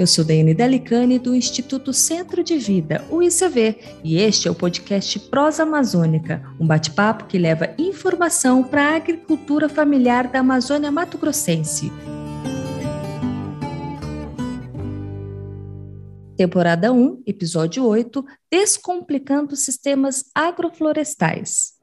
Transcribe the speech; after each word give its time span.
eu 0.00 0.06
sou 0.06 0.24
Daiane 0.24 0.54
Delicani 0.54 1.18
do 1.18 1.34
Instituto 1.34 1.92
Centro 1.92 2.42
de 2.42 2.56
Vida, 2.56 3.04
o 3.10 3.22
ICV, 3.22 3.76
e 4.02 4.16
este 4.16 4.48
é 4.48 4.50
o 4.50 4.54
podcast 4.54 5.18
Prosa 5.28 5.64
Amazônica, 5.64 6.42
um 6.58 6.66
bate-papo 6.66 7.26
que 7.26 7.36
leva 7.36 7.74
informação 7.76 8.64
para 8.64 8.82
a 8.82 8.96
agricultura 8.96 9.68
familiar 9.68 10.26
da 10.26 10.38
Amazônia 10.38 10.90
Mato 10.90 11.18
Grossense. 11.18 11.92
Temporada 16.34 16.90
1, 16.90 17.22
episódio 17.26 17.84
8, 17.84 18.24
Descomplicando 18.50 19.54
Sistemas 19.54 20.24
Agroflorestais. 20.34 21.78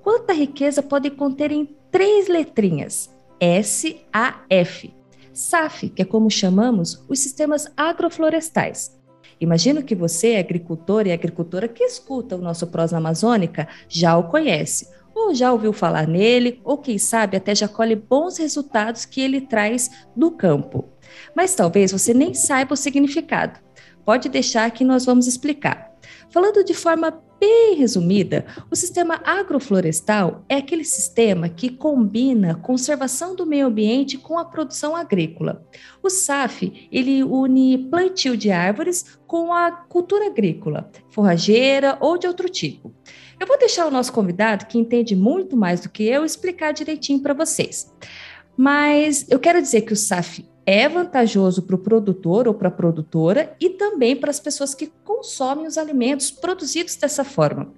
Quanta 0.00 0.32
riqueza 0.32 0.80
pode 0.80 1.10
conter 1.10 1.50
em 1.50 1.76
três 1.90 2.28
letrinhas: 2.28 3.15
S-A-F. 3.40 4.94
SAF, 5.32 5.90
que 5.90 6.02
é 6.02 6.04
como 6.04 6.30
chamamos 6.30 7.04
os 7.08 7.18
sistemas 7.18 7.70
agroflorestais. 7.76 8.96
Imagino 9.38 9.82
que 9.82 9.94
você, 9.94 10.36
agricultor 10.36 11.06
e 11.06 11.12
agricultora 11.12 11.68
que 11.68 11.84
escuta 11.84 12.36
o 12.36 12.40
nosso 12.40 12.66
Prosa 12.68 12.96
Amazônica, 12.96 13.68
já 13.86 14.16
o 14.16 14.30
conhece, 14.30 14.88
ou 15.14 15.34
já 15.34 15.52
ouviu 15.52 15.72
falar 15.72 16.06
nele, 16.06 16.60
ou 16.64 16.78
quem 16.78 16.96
sabe 16.96 17.36
até 17.36 17.54
já 17.54 17.68
colhe 17.68 17.94
bons 17.94 18.38
resultados 18.38 19.04
que 19.04 19.20
ele 19.20 19.42
traz 19.42 19.90
no 20.16 20.30
campo. 20.30 20.88
Mas 21.34 21.54
talvez 21.54 21.92
você 21.92 22.14
nem 22.14 22.32
saiba 22.32 22.74
o 22.74 22.76
significado. 22.76 23.60
Pode 24.04 24.28
deixar 24.28 24.70
que 24.70 24.84
nós 24.84 25.04
vamos 25.04 25.26
explicar. 25.26 25.90
Falando 26.30 26.64
de 26.64 26.74
forma 26.74 27.12
bem 27.40 27.74
resumida, 27.76 28.46
o 28.70 28.76
sistema 28.76 29.20
agroflorestal 29.24 30.44
é 30.48 30.56
aquele 30.56 30.84
sistema 30.84 31.48
que 31.48 31.68
combina 31.68 32.54
conservação 32.54 33.34
do 33.34 33.46
meio 33.46 33.66
ambiente 33.66 34.18
com 34.18 34.38
a 34.38 34.44
produção 34.44 34.96
agrícola. 34.96 35.64
O 36.02 36.08
SAF, 36.08 36.88
ele 36.90 37.22
une 37.22 37.78
plantio 37.90 38.36
de 38.36 38.50
árvores 38.50 39.18
com 39.26 39.52
a 39.52 39.70
cultura 39.70 40.26
agrícola, 40.26 40.90
forrageira 41.10 41.96
ou 42.00 42.16
de 42.16 42.26
outro 42.26 42.48
tipo. 42.48 42.94
Eu 43.38 43.46
vou 43.46 43.58
deixar 43.58 43.86
o 43.86 43.90
nosso 43.90 44.12
convidado, 44.12 44.66
que 44.66 44.78
entende 44.78 45.14
muito 45.14 45.56
mais 45.56 45.80
do 45.80 45.90
que 45.90 46.04
eu, 46.04 46.24
explicar 46.24 46.72
direitinho 46.72 47.20
para 47.20 47.34
vocês. 47.34 47.92
Mas 48.56 49.26
eu 49.28 49.38
quero 49.38 49.60
dizer 49.60 49.82
que 49.82 49.92
o 49.92 49.96
SAF 49.96 50.46
é 50.66 50.88
vantajoso 50.88 51.62
para 51.62 51.76
o 51.76 51.78
produtor 51.78 52.48
ou 52.48 52.54
para 52.54 52.68
a 52.68 52.72
produtora 52.72 53.54
e 53.60 53.70
também 53.70 54.16
para 54.16 54.30
as 54.30 54.40
pessoas 54.40 54.74
que 54.74 54.92
consomem 55.04 55.66
os 55.66 55.78
alimentos 55.78 56.30
produzidos 56.30 56.96
dessa 56.96 57.24
forma. 57.24 57.72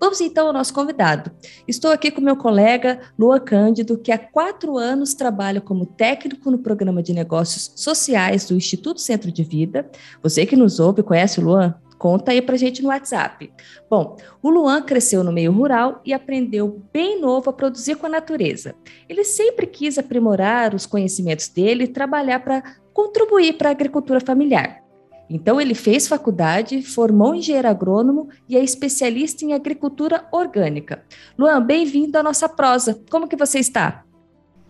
Vamos 0.00 0.20
então 0.20 0.46
ao 0.46 0.52
nosso 0.52 0.72
convidado. 0.72 1.32
Estou 1.66 1.90
aqui 1.90 2.12
com 2.12 2.20
meu 2.20 2.36
colega 2.36 3.00
Lua 3.18 3.40
Cândido, 3.40 3.98
que 3.98 4.12
há 4.12 4.18
quatro 4.18 4.78
anos 4.78 5.12
trabalha 5.12 5.60
como 5.60 5.84
técnico 5.84 6.52
no 6.52 6.58
programa 6.58 7.02
de 7.02 7.12
negócios 7.12 7.72
sociais 7.74 8.46
do 8.46 8.54
Instituto 8.54 9.00
Centro 9.00 9.32
de 9.32 9.42
Vida. 9.42 9.90
Você 10.22 10.46
que 10.46 10.54
nos 10.54 10.78
ouve, 10.78 11.02
conhece 11.02 11.40
o 11.40 11.42
Luan? 11.42 11.74
Conta 11.98 12.30
aí 12.30 12.40
pra 12.40 12.56
gente 12.56 12.80
no 12.80 12.88
WhatsApp. 12.88 13.52
Bom, 13.90 14.16
o 14.40 14.48
Luan 14.48 14.82
cresceu 14.82 15.24
no 15.24 15.32
meio 15.32 15.50
rural 15.50 16.00
e 16.04 16.12
aprendeu 16.12 16.80
bem 16.92 17.20
novo 17.20 17.50
a 17.50 17.52
produzir 17.52 17.96
com 17.96 18.06
a 18.06 18.10
natureza. 18.10 18.74
Ele 19.08 19.24
sempre 19.24 19.66
quis 19.66 19.98
aprimorar 19.98 20.74
os 20.74 20.86
conhecimentos 20.86 21.48
dele 21.48 21.84
e 21.84 21.88
trabalhar 21.88 22.40
para 22.40 22.62
contribuir 22.92 23.54
para 23.54 23.68
a 23.68 23.72
agricultura 23.72 24.20
familiar. 24.20 24.82
Então 25.28 25.60
ele 25.60 25.74
fez 25.74 26.08
faculdade, 26.08 26.82
formou 26.82 27.34
engenheiro 27.34 27.68
agrônomo 27.68 28.28
e 28.48 28.56
é 28.56 28.62
especialista 28.62 29.44
em 29.44 29.52
agricultura 29.52 30.24
orgânica. 30.32 31.02
Luan, 31.36 31.60
bem-vindo 31.62 32.16
à 32.16 32.22
nossa 32.22 32.48
prosa. 32.48 32.98
Como 33.10 33.28
que 33.28 33.36
você 33.36 33.58
está? 33.58 34.04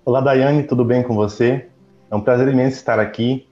Olá, 0.04 0.20
Daiane, 0.20 0.64
tudo 0.64 0.84
bem 0.84 1.02
com 1.02 1.14
você? 1.14 1.68
É 2.10 2.16
um 2.16 2.20
prazer 2.20 2.48
imenso 2.48 2.76
estar 2.76 2.98
aqui 2.98 3.47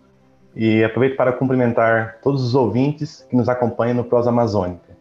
e 0.57 0.83
aproveito 0.83 1.17
para 1.17 1.35
cumprimentar 1.35 2.19
todos 2.23 2.43
os 2.43 2.55
ouvintes 2.55 3.27
que 3.29 3.37
nos 3.37 3.47
acompanham 3.47 3.95
no 3.95 4.05
Prosa 4.05 4.31
Amazônica. 4.31 4.97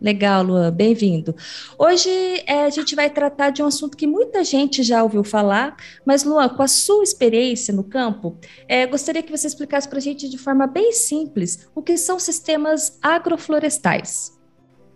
Legal, 0.00 0.42
Luan, 0.42 0.72
bem-vindo. 0.72 1.34
Hoje 1.78 2.08
é, 2.46 2.64
a 2.64 2.70
gente 2.70 2.96
vai 2.96 3.10
tratar 3.10 3.50
de 3.50 3.62
um 3.62 3.66
assunto 3.66 3.94
que 3.94 4.06
muita 4.06 4.42
gente 4.42 4.82
já 4.82 5.02
ouviu 5.02 5.22
falar, 5.22 5.76
mas, 6.06 6.24
Luan, 6.24 6.48
com 6.48 6.62
a 6.62 6.66
sua 6.66 7.04
experiência 7.04 7.74
no 7.74 7.84
campo, 7.84 8.34
é, 8.66 8.86
gostaria 8.86 9.22
que 9.22 9.30
você 9.30 9.46
explicasse 9.46 9.86
para 9.86 9.98
a 9.98 10.00
gente 10.00 10.30
de 10.30 10.38
forma 10.38 10.66
bem 10.66 10.92
simples 10.92 11.68
o 11.74 11.82
que 11.82 11.98
são 11.98 12.18
sistemas 12.18 12.98
agroflorestais. 13.02 14.40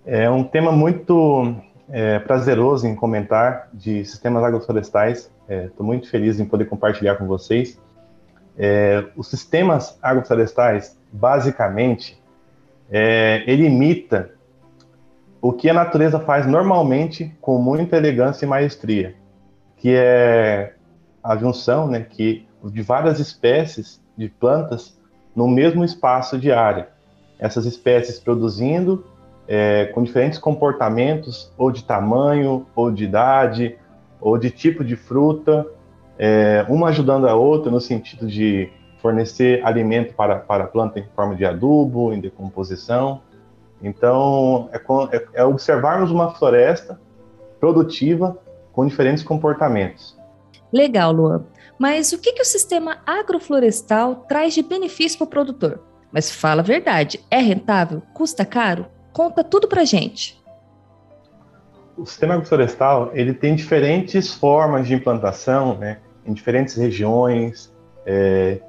É 0.07 0.31
um 0.31 0.43
tema 0.43 0.73
muito 0.73 1.55
é, 1.91 2.19
prazeroso 2.21 2.87
em 2.87 2.95
comentar 2.95 3.69
de 3.75 4.07
sistemas 4.07 4.43
agroflorestais. 4.43 5.31
Estou 5.47 5.85
é, 5.85 5.87
muito 5.87 6.09
feliz 6.09 6.41
em 6.41 6.47
poder 6.47 6.65
compartilhar 6.65 7.17
com 7.17 7.27
vocês. 7.27 7.79
É, 8.57 9.05
os 9.17 9.29
sistemas 9.29 9.99
agroflorestais, 10.01 10.97
basicamente, 11.13 12.21
é, 12.91 13.43
ele 13.47 13.67
imita 13.67 14.31
o 15.41 15.53
que 15.53 15.69
a 15.69 15.75
natureza 15.75 16.19
faz 16.21 16.47
normalmente 16.47 17.37
com 17.41 17.59
muita 17.59 17.97
elegância 17.97 18.47
e 18.47 18.49
maestria, 18.49 19.15
que 19.77 19.95
é 19.95 20.75
a 21.23 21.37
junção 21.37 21.89
né, 21.89 22.07
que, 22.09 22.47
de 22.65 22.83
várias 22.83 23.19
espécies 23.19 24.01
de 24.17 24.29
plantas 24.29 24.97
no 25.35 25.49
mesmo 25.49 25.85
espaço 25.85 26.39
de 26.39 26.53
área. 26.53 26.89
Essas 27.39 27.67
espécies 27.67 28.19
produzindo 28.19 29.05
é, 29.47 29.87
com 29.87 30.03
diferentes 30.03 30.39
comportamentos, 30.39 31.53
ou 31.59 31.71
de 31.71 31.85
tamanho, 31.85 32.67
ou 32.75 32.91
de 32.91 33.05
idade, 33.05 33.77
ou 34.21 34.39
de 34.39 34.51
tipo 34.51 34.85
de 34.85 34.97
fruta, 34.97 35.67
é, 36.19 36.65
uma 36.69 36.89
ajudando 36.89 37.27
a 37.27 37.35
outra 37.35 37.71
no 37.71 37.81
sentido 37.81 38.27
de 38.27 38.71
fornecer 39.01 39.65
alimento 39.65 40.15
para, 40.15 40.37
para 40.37 40.65
a 40.65 40.67
planta 40.67 40.99
em 40.99 41.07
forma 41.15 41.35
de 41.35 41.45
adubo, 41.45 42.13
em 42.13 42.21
decomposição. 42.21 43.21
Então, 43.83 44.71
é, 44.73 45.17
é, 45.17 45.27
é 45.35 45.45
observarmos 45.45 46.11
uma 46.11 46.35
floresta 46.35 46.99
produtiva 47.61 48.39
com 48.73 48.87
diferentes 48.87 49.23
comportamentos. 49.23 50.17
Legal, 50.73 51.13
Luan. 51.13 51.45
Mas 51.79 52.13
o 52.13 52.19
que, 52.19 52.33
que 52.33 52.43
o 52.43 52.47
sistema 52.47 52.99
agroflorestal 53.07 54.25
traz 54.29 54.55
de 54.55 54.63
benefício 54.63 55.19
para 55.19 55.27
o 55.27 55.31
produtor? 55.31 55.81
Mas 56.11 56.31
fala 56.31 56.61
a 56.61 56.65
verdade, 56.65 57.21
é 57.31 57.39
rentável? 57.39 58.01
Custa 58.15 58.45
caro? 58.45 58.87
Conta 59.13 59.45
tudo 59.45 59.69
para 59.69 59.85
gente 59.85 60.43
o 61.97 62.05
sistema 62.05 62.35
agroflorestal 62.35 63.11
ele 63.15 63.33
tem 63.33 63.55
diferentes 63.55 64.33
formas 64.35 64.87
de 64.87 64.95
implantação, 64.95 65.77
né, 65.79 65.99
em 66.27 66.33
diferentes 66.33 66.75
regiões, 66.75 67.73
é, 68.07 68.61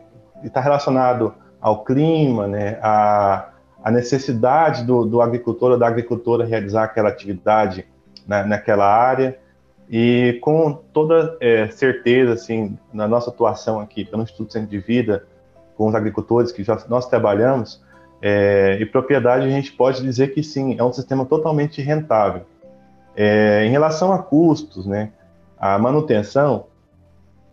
está 0.43 0.59
relacionado 0.59 1.33
ao 1.59 1.83
clima, 1.83 2.47
né, 2.47 2.77
a, 2.81 3.49
a 3.83 3.91
necessidade 3.91 4.83
do, 4.83 5.05
do, 5.05 5.21
agricultor 5.21 5.71
ou 5.71 5.77
da 5.77 5.87
agricultora 5.87 6.45
realizar 6.45 6.83
aquela 6.83 7.09
atividade 7.09 7.87
na, 8.27 8.45
naquela 8.45 8.85
área 8.85 9.39
e 9.89 10.39
com 10.41 10.73
toda 10.73 11.37
é, 11.39 11.67
certeza, 11.67 12.33
assim, 12.33 12.77
na 12.93 13.07
nossa 13.07 13.29
atuação 13.29 13.79
aqui 13.79 14.03
pelo 14.03 14.23
Instituto 14.23 14.53
Centro 14.53 14.69
de 14.69 14.79
Vida, 14.79 15.25
com 15.77 15.87
os 15.87 15.95
agricultores 15.95 16.51
que 16.51 16.63
já 16.63 16.77
nós 16.87 17.07
trabalhamos, 17.07 17.83
é, 18.21 18.77
e 18.79 18.85
propriedade 18.85 19.45
a 19.45 19.49
gente 19.49 19.71
pode 19.71 20.01
dizer 20.01 20.33
que 20.33 20.41
sim, 20.41 20.75
é 20.77 20.83
um 20.83 20.93
sistema 20.93 21.25
totalmente 21.25 21.81
rentável. 21.81 22.43
É, 23.15 23.65
em 23.65 23.69
relação 23.69 24.11
a 24.11 24.19
custos, 24.19 24.85
né, 24.85 25.11
a 25.57 25.77
manutenção, 25.77 26.65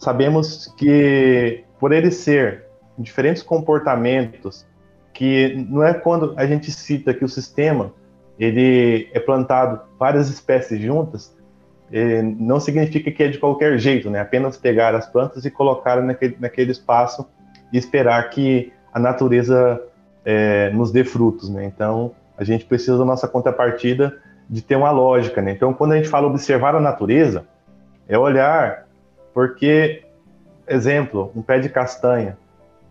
sabemos 0.03 0.67
que 0.77 1.63
por 1.79 1.93
ele 1.93 2.11
ser 2.11 2.65
diferentes 2.99 3.43
comportamentos, 3.43 4.66
que 5.15 5.65
não 5.69 5.84
é 5.84 5.95
quando 5.95 6.34
a 6.37 6.45
gente 6.45 6.72
cita 6.72 7.15
que 7.15 7.25
o 7.25 7.28
sistema 7.28 7.93
ele 8.37 9.09
é 9.13 9.21
plantado 9.21 9.81
várias 9.97 10.28
espécies 10.28 10.81
juntas, 10.81 11.37
é, 11.93 12.21
não 12.21 12.59
significa 12.59 13.13
que 13.13 13.22
é 13.22 13.28
de 13.28 13.39
qualquer 13.39 13.78
jeito, 13.78 14.10
né? 14.10 14.19
Apenas 14.19 14.57
pegar 14.57 14.93
as 14.95 15.07
plantas 15.07 15.45
e 15.45 15.51
colocar 15.51 16.03
naquele, 16.03 16.37
naquele 16.41 16.72
espaço 16.72 17.28
e 17.72 17.78
esperar 17.78 18.28
que 18.31 18.72
a 18.93 18.98
natureza 18.98 19.81
é, 20.25 20.71
nos 20.71 20.91
dê 20.91 21.05
frutos, 21.05 21.48
né? 21.48 21.65
Então, 21.65 22.13
a 22.37 22.43
gente 22.43 22.65
precisa 22.65 22.98
da 22.98 23.05
nossa 23.05 23.28
contrapartida 23.28 24.19
de 24.51 24.63
ter 24.63 24.75
uma 24.75 24.91
lógica, 24.91 25.41
né? 25.41 25.53
Então, 25.53 25.72
quando 25.72 25.93
a 25.93 25.97
gente 25.97 26.09
fala 26.09 26.27
observar 26.27 26.75
a 26.75 26.81
natureza, 26.81 27.47
é 28.09 28.19
olhar, 28.19 28.89
porque, 29.33 30.05
exemplo, 30.67 31.33
um 31.34 31.43
pé 31.43 31.59
de 31.59 31.69
castanha. 31.69 32.37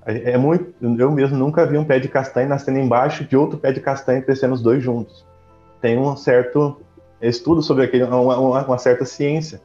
É 0.05 0.35
muito, 0.35 0.73
eu 0.81 1.11
mesmo 1.11 1.37
nunca 1.37 1.65
vi 1.65 1.77
um 1.77 1.85
pé 1.85 1.99
de 1.99 2.07
castanha 2.07 2.47
nascendo 2.47 2.79
embaixo 2.79 3.23
de 3.23 3.37
outro 3.37 3.59
pé 3.59 3.71
de 3.71 3.79
castanha 3.79 4.21
crescendo 4.21 4.55
os 4.55 4.61
dois 4.61 4.83
juntos. 4.83 5.23
Tem 5.79 5.97
um 5.97 6.15
certo 6.15 6.81
estudo 7.21 7.61
sobre 7.61 7.85
aquele, 7.85 8.03
uma, 8.05 8.65
uma 8.65 8.77
certa 8.79 9.05
ciência 9.05 9.61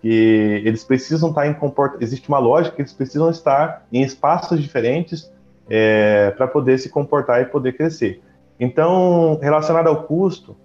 que 0.00 0.62
eles 0.64 0.84
precisam 0.84 1.30
estar 1.30 1.46
em 1.46 1.54
comportamento. 1.54 2.02
Existe 2.02 2.28
uma 2.28 2.38
lógica 2.38 2.76
que 2.76 2.82
eles 2.82 2.92
precisam 2.92 3.28
estar 3.30 3.84
em 3.92 4.02
espaços 4.02 4.62
diferentes 4.62 5.30
é, 5.68 6.30
para 6.30 6.46
poder 6.46 6.78
se 6.78 6.88
comportar 6.88 7.42
e 7.42 7.46
poder 7.46 7.76
crescer. 7.76 8.22
Então, 8.58 9.38
relacionado 9.42 9.88
ao 9.88 10.04
custo, 10.04 10.56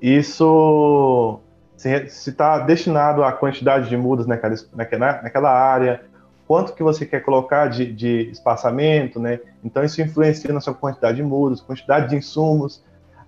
isso 0.00 1.40
se 1.78 2.30
está 2.30 2.58
destinado 2.58 3.22
à 3.22 3.32
quantidade 3.32 3.88
de 3.88 3.96
mudas 3.96 4.26
naquela, 4.26 4.54
naquela, 4.74 5.22
naquela 5.22 5.50
área, 5.50 6.02
quanto 6.46 6.74
que 6.74 6.82
você 6.82 7.06
quer 7.06 7.20
colocar 7.20 7.68
de, 7.68 7.92
de, 7.92 8.30
espaçamento, 8.30 9.20
né? 9.20 9.38
Então 9.62 9.84
isso 9.84 10.02
influencia 10.02 10.52
na 10.52 10.60
sua 10.60 10.74
quantidade 10.74 11.18
de 11.18 11.22
mudas, 11.22 11.60
quantidade 11.60 12.08
de 12.08 12.16
insumos. 12.16 12.82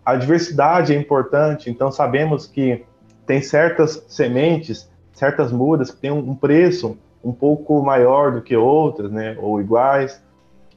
A 0.05 0.17
diversidade 0.17 0.93
é 0.93 0.99
importante, 0.99 1.71
então 1.71 1.93
sabemos 1.93 2.47
que 2.47 2.85
tem 3.25 3.41
certas 3.41 4.05
sementes, 4.09 4.91
certas 5.13 5.53
mudas 5.53 5.93
que 5.93 6.01
têm 6.01 6.11
um 6.11 6.35
preço 6.35 6.99
um 7.23 7.33
pouco 7.33 7.81
maior 7.83 8.33
do 8.33 8.43
que 8.43 8.57
outras, 8.57 9.13
né? 9.13 9.37
Ou 9.39 9.61
iguais. 9.61 10.21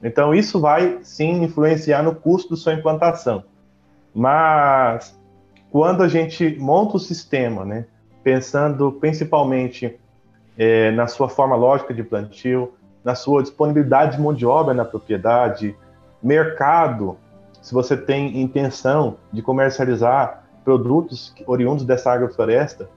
Então 0.03 0.35
isso 0.35 0.59
vai 0.59 0.99
sim 1.01 1.41
influenciar 1.43 2.03
no 2.03 2.13
custo 2.13 2.51
da 2.51 2.55
sua 2.55 2.73
implantação. 2.73 3.43
Mas 4.13 5.17
quando 5.73 6.03
a 6.03 6.07
gente 6.07 6.55
monta 6.59 6.97
o 6.97 6.99
sistema, 6.99 7.65
né, 7.65 7.85
pensando 8.23 8.91
principalmente 8.91 9.99
é, 10.55 10.91
na 10.91 11.07
sua 11.07 11.27
forma 11.27 11.55
lógica 11.55 11.91
de 11.95 12.03
plantio, 12.03 12.75
na 13.03 13.15
sua 13.15 13.41
disponibilidade 13.41 14.17
de 14.17 14.21
mão 14.21 14.35
de 14.35 14.45
obra 14.45 14.71
na 14.75 14.85
propriedade, 14.85 15.75
mercado, 16.21 17.17
se 17.59 17.73
você 17.73 17.97
tem 17.97 18.39
intenção 18.39 19.17
de 19.31 19.41
comercializar 19.41 20.43
produtos 20.63 21.33
oriundos 21.47 21.83
dessa 21.85 22.11
agrofloresta, 22.11 22.87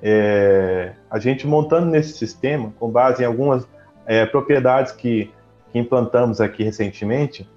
é, 0.00 0.92
a 1.10 1.18
gente 1.18 1.48
montando 1.48 1.86
nesse 1.86 2.12
sistema, 2.12 2.72
com 2.78 2.88
base 2.88 3.24
em 3.24 3.26
algumas 3.26 3.66
é, 4.06 4.24
propriedades 4.24 4.92
que, 4.92 5.34
que 5.72 5.80
implantamos 5.80 6.40
aqui 6.40 6.62
recentemente, 6.62 7.50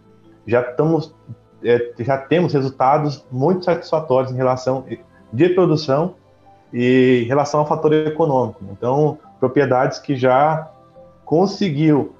já 0.47 0.61
estamos 0.61 1.13
é, 1.63 1.93
já 1.99 2.17
temos 2.17 2.53
resultados 2.53 3.25
muito 3.31 3.65
satisfatórios 3.65 4.31
em 4.31 4.35
relação 4.35 4.85
de 5.31 5.49
produção 5.49 6.15
e 6.71 7.21
em 7.23 7.27
relação 7.27 7.61
ao 7.61 7.67
fator 7.67 7.93
econômico. 7.93 8.63
Então, 8.71 9.17
propriedades 9.39 9.99
que 9.99 10.15
já 10.15 10.71
conseguiu 11.25 12.13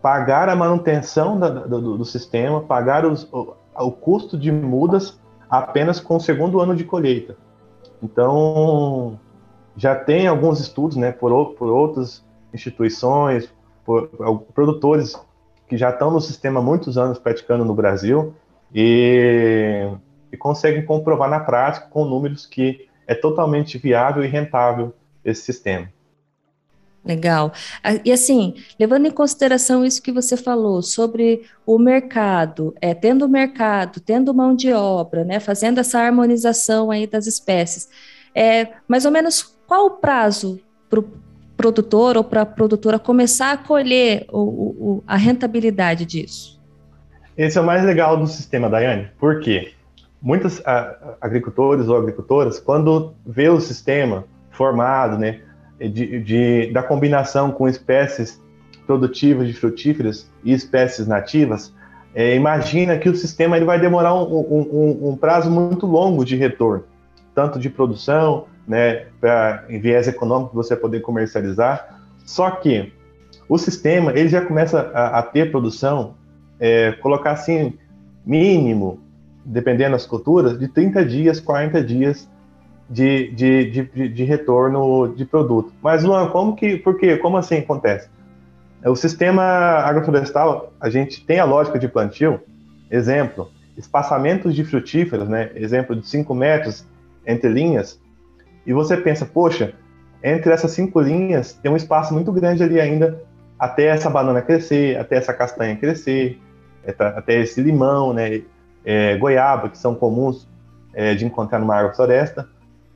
pagar 0.00 0.48
a 0.48 0.56
manutenção 0.56 1.38
da, 1.38 1.48
do, 1.48 1.96
do, 1.98 2.04
sistema, 2.04 2.60
pagar 2.60 3.06
os, 3.06 3.24
o, 3.32 3.54
o, 3.78 3.92
custo 3.92 4.36
de 4.36 4.50
mudas 4.50 5.18
apenas 5.48 6.00
com 6.00 6.16
o 6.16 6.20
segundo 6.20 6.60
ano 6.60 6.74
de 6.74 6.84
colheita. 6.84 7.36
Então, 8.02 9.18
já 9.76 9.94
tem 9.94 10.26
alguns 10.26 10.60
estudos 10.60 10.96
né, 10.96 11.12
por, 11.12 11.54
por 11.54 11.68
outras 11.68 12.24
instituições, 12.52 13.52
por, 13.84 14.08
por 14.08 14.40
produtores 14.54 15.18
que 15.68 15.76
já 15.76 15.90
estão 15.90 16.10
no 16.10 16.20
sistema 16.20 16.60
há 16.60 16.62
muitos 16.62 16.98
anos 16.98 17.18
praticando 17.18 17.64
no 17.64 17.74
Brasil, 17.74 18.34
e, 18.74 19.88
e 20.30 20.36
conseguem 20.36 20.84
comprovar 20.84 21.28
na 21.28 21.40
prática 21.40 21.86
com 21.88 22.04
números 22.04 22.46
que 22.46 22.88
é 23.06 23.14
totalmente 23.14 23.78
viável 23.78 24.24
e 24.24 24.28
rentável 24.28 24.94
esse 25.24 25.42
sistema. 25.42 25.88
Legal. 27.04 27.52
Ah, 27.82 27.94
e 28.04 28.12
assim, 28.12 28.54
levando 28.78 29.06
em 29.06 29.10
consideração 29.10 29.84
isso 29.84 30.00
que 30.00 30.12
você 30.12 30.36
falou 30.36 30.82
sobre 30.82 31.42
o 31.66 31.76
mercado, 31.76 32.72
é, 32.80 32.94
tendo 32.94 33.28
mercado, 33.28 34.00
tendo 34.00 34.32
mão 34.32 34.54
de 34.54 34.72
obra, 34.72 35.24
né, 35.24 35.40
fazendo 35.40 35.78
essa 35.78 35.98
harmonização 35.98 36.92
aí 36.92 37.06
das 37.06 37.26
espécies, 37.26 37.88
é, 38.32 38.68
mais 38.86 39.04
ou 39.04 39.10
menos 39.10 39.42
qual 39.66 39.86
o 39.86 39.90
prazo 39.90 40.60
para 40.88 41.00
o 41.00 41.10
produtor 41.56 42.16
ou 42.16 42.22
para 42.22 42.42
a 42.42 42.46
produtora 42.46 43.00
começar 43.00 43.52
a 43.52 43.56
colher 43.56 44.24
o, 44.30 44.38
o, 44.38 45.04
a 45.04 45.16
rentabilidade 45.16 46.06
disso? 46.06 46.61
Esse 47.36 47.56
é 47.56 47.60
o 47.60 47.64
mais 47.64 47.82
legal 47.84 48.16
do 48.16 48.26
sistema, 48.26 48.68
Daiane. 48.68 49.08
Por 49.18 49.40
quê? 49.40 49.72
Muitos 50.20 50.62
agricultores 51.20 51.88
ou 51.88 51.96
agricultoras, 51.96 52.60
quando 52.60 53.14
vê 53.26 53.48
o 53.48 53.60
sistema 53.60 54.24
formado, 54.50 55.18
né, 55.18 55.40
de, 55.80 56.20
de, 56.20 56.72
da 56.72 56.82
combinação 56.82 57.50
com 57.50 57.68
espécies 57.68 58.40
produtivas 58.86 59.48
de 59.48 59.54
frutíferas 59.54 60.30
e 60.44 60.52
espécies 60.52 61.06
nativas, 61.06 61.74
é, 62.14 62.36
imagina 62.36 62.98
que 62.98 63.08
o 63.08 63.16
sistema 63.16 63.56
ele 63.56 63.64
vai 63.64 63.80
demorar 63.80 64.14
um, 64.14 64.22
um, 64.22 65.08
um, 65.10 65.16
prazo 65.16 65.50
muito 65.50 65.86
longo 65.86 66.24
de 66.24 66.36
retorno, 66.36 66.84
tanto 67.34 67.58
de 67.58 67.70
produção, 67.70 68.44
né, 68.68 69.06
para 69.20 69.64
em 69.68 69.80
viés 69.80 70.06
econômico 70.06 70.54
você 70.54 70.76
poder 70.76 71.00
comercializar. 71.00 72.00
Só 72.24 72.50
que 72.50 72.92
o 73.48 73.56
sistema 73.56 74.12
ele 74.12 74.28
já 74.28 74.42
começa 74.42 74.90
a, 74.94 75.18
a 75.18 75.22
ter 75.22 75.50
produção 75.50 76.14
é, 76.62 76.92
colocar 76.92 77.32
assim, 77.32 77.76
mínimo, 78.24 79.00
dependendo 79.44 79.90
das 79.90 80.06
culturas, 80.06 80.56
de 80.56 80.68
30 80.68 81.04
dias, 81.04 81.40
40 81.40 81.82
dias 81.82 82.30
de, 82.88 83.32
de, 83.32 83.64
de, 83.70 84.08
de 84.08 84.24
retorno 84.24 85.12
de 85.12 85.24
produto. 85.24 85.72
Mas, 85.82 86.04
Luan, 86.04 86.28
como 86.28 86.54
que, 86.54 86.76
por 86.76 86.96
quê? 86.96 87.16
Como 87.16 87.36
assim 87.36 87.58
acontece? 87.58 88.08
O 88.84 88.94
sistema 88.94 89.42
agroflorestal, 89.42 90.72
a 90.80 90.88
gente 90.88 91.26
tem 91.26 91.40
a 91.40 91.44
lógica 91.44 91.80
de 91.80 91.88
plantio, 91.88 92.40
exemplo, 92.88 93.50
espaçamentos 93.76 94.54
de 94.54 94.62
frutíferas, 94.62 95.28
né? 95.28 95.50
Exemplo 95.56 95.96
de 95.96 96.06
5 96.06 96.32
metros 96.32 96.86
entre 97.26 97.48
linhas, 97.48 98.00
e 98.64 98.72
você 98.72 98.96
pensa, 98.96 99.26
poxa, 99.26 99.74
entre 100.22 100.52
essas 100.52 100.70
cinco 100.70 101.00
linhas 101.00 101.52
tem 101.54 101.72
um 101.72 101.76
espaço 101.76 102.14
muito 102.14 102.30
grande 102.30 102.62
ali 102.62 102.80
ainda 102.80 103.20
até 103.58 103.86
essa 103.86 104.08
banana 104.08 104.40
crescer, 104.40 104.96
até 104.96 105.16
essa 105.16 105.32
castanha 105.32 105.76
crescer, 105.76 106.38
até 106.86 107.40
esse 107.40 107.60
limão, 107.60 108.12
né, 108.12 108.42
é, 108.84 109.16
goiaba, 109.16 109.68
que 109.68 109.78
são 109.78 109.94
comuns 109.94 110.48
é, 110.92 111.14
de 111.14 111.24
encontrar 111.24 111.58
numa 111.58 111.76
agrofloresta, 111.76 112.48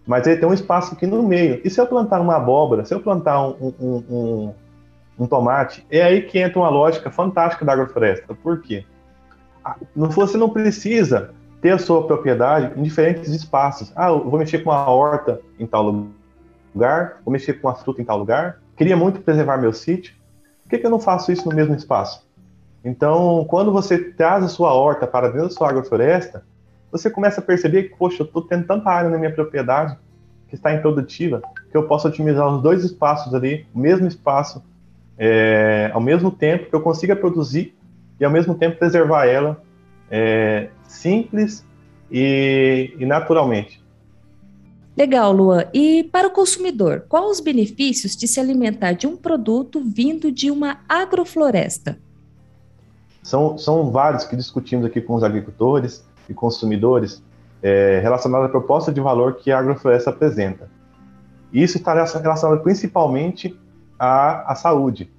mas 0.06 0.26
ele 0.26 0.38
tem 0.38 0.48
um 0.48 0.54
espaço 0.54 0.94
aqui 0.94 1.06
no 1.06 1.22
meio. 1.22 1.60
E 1.64 1.70
se 1.70 1.80
eu 1.80 1.86
plantar 1.86 2.20
uma 2.20 2.36
abóbora, 2.36 2.84
se 2.84 2.94
eu 2.94 3.00
plantar 3.00 3.40
um, 3.40 3.74
um, 3.80 4.04
um, 4.08 4.54
um 5.18 5.26
tomate, 5.26 5.84
é 5.90 6.02
aí 6.02 6.22
que 6.22 6.38
entra 6.38 6.58
uma 6.58 6.68
lógica 6.68 7.10
fantástica 7.10 7.64
da 7.64 7.72
agrofloresta. 7.72 8.34
Por 8.34 8.60
quê? 8.60 8.84
Você 9.94 10.38
não 10.38 10.48
precisa 10.48 11.30
ter 11.60 11.70
a 11.70 11.78
sua 11.78 12.06
propriedade 12.06 12.78
em 12.78 12.82
diferentes 12.82 13.32
espaços. 13.32 13.92
Ah, 13.96 14.08
eu 14.08 14.28
vou 14.28 14.38
mexer 14.38 14.58
com 14.58 14.70
uma 14.70 14.88
horta 14.88 15.40
em 15.58 15.66
tal 15.66 16.10
lugar, 16.74 17.20
vou 17.24 17.32
mexer 17.32 17.54
com 17.54 17.66
uma 17.66 17.74
fruta 17.74 18.00
em 18.00 18.04
tal 18.04 18.18
lugar. 18.18 18.60
Queria 18.76 18.96
muito 18.96 19.20
preservar 19.20 19.56
meu 19.56 19.72
sítio. 19.72 20.14
Por 20.62 20.70
que, 20.70 20.78
que 20.78 20.86
eu 20.86 20.90
não 20.90 21.00
faço 21.00 21.32
isso 21.32 21.48
no 21.48 21.54
mesmo 21.54 21.74
espaço? 21.74 22.25
Então, 22.86 23.44
quando 23.48 23.72
você 23.72 23.98
traz 23.98 24.44
a 24.44 24.48
sua 24.48 24.72
horta 24.72 25.08
para 25.08 25.26
dentro 25.26 25.48
da 25.48 25.55
sua 25.55 25.70
agrofloresta, 25.70 26.44
você 26.93 27.10
começa 27.10 27.40
a 27.40 27.44
perceber 27.44 27.82
que, 27.82 27.96
poxa, 27.96 28.22
eu 28.22 28.26
estou 28.26 28.43
tendo 28.43 28.64
tanta 28.64 28.88
área 28.88 29.10
na 29.10 29.19
minha 29.19 29.34
propriedade 29.34 29.98
que 30.48 30.55
está 30.55 30.72
improdutiva, 30.72 31.43
que 31.69 31.76
eu 31.76 31.88
posso 31.88 32.06
otimizar 32.06 32.46
os 32.46 32.62
dois 32.62 32.84
espaços 32.84 33.34
ali, 33.34 33.66
o 33.74 33.78
mesmo 33.81 34.06
espaço, 34.06 34.62
é, 35.19 35.90
ao 35.93 36.00
mesmo 36.00 36.31
tempo 36.31 36.70
que 36.70 36.76
eu 36.76 36.81
consiga 36.81 37.16
produzir 37.16 37.74
e 38.20 38.24
ao 38.24 38.31
mesmo 38.31 38.55
tempo 38.55 38.78
preservar 38.78 39.26
ela 39.26 39.60
é, 40.08 40.69
simples 40.84 41.66
e, 42.08 42.94
e 43.00 43.05
naturalmente. 43.05 43.84
Legal, 44.96 45.32
Luan. 45.32 45.64
E 45.74 46.05
para 46.05 46.28
o 46.28 46.31
consumidor, 46.31 47.05
quais 47.08 47.32
os 47.32 47.40
benefícios 47.40 48.14
de 48.14 48.28
se 48.28 48.38
alimentar 48.38 48.93
de 48.93 49.08
um 49.08 49.16
produto 49.16 49.82
vindo 49.84 50.31
de 50.31 50.52
uma 50.52 50.78
agrofloresta? 50.88 52.06
São, 53.26 53.58
são 53.58 53.90
vários 53.90 54.22
que 54.22 54.36
discutimos 54.36 54.86
aqui 54.86 55.00
com 55.00 55.16
os 55.16 55.24
agricultores 55.24 56.06
e 56.28 56.32
consumidores 56.32 57.20
é, 57.60 57.98
relacionados 58.00 58.46
à 58.46 58.48
proposta 58.48 58.92
de 58.92 59.00
valor 59.00 59.34
que 59.34 59.50
a 59.50 59.58
agrofloresta 59.58 60.10
apresenta. 60.10 60.70
Isso 61.52 61.76
está 61.76 61.92
relacionado 61.92 62.62
principalmente 62.62 63.58
à, 63.98 64.52
à 64.52 64.54
saúde, 64.54 65.10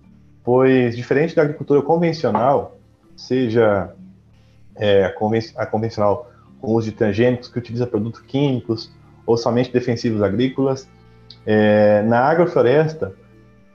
pois, 0.42 0.96
diferente 0.96 1.36
da 1.36 1.42
agricultura 1.42 1.82
convencional, 1.82 2.78
seja 3.14 3.94
é, 4.78 5.04
a, 5.04 5.12
conven 5.12 5.42
a 5.58 5.66
convencional 5.66 6.32
com 6.62 6.76
uso 6.76 6.90
de 6.90 6.96
transgênicos, 6.96 7.50
que 7.50 7.60
utiliza 7.60 7.86
produtos 7.86 8.22
químicos 8.22 8.90
ou 9.26 9.36
somente 9.36 9.70
defensivos 9.70 10.22
agrícolas, 10.22 10.88
é, 11.46 12.04
na 12.04 12.22
agrofloresta, 12.22 13.14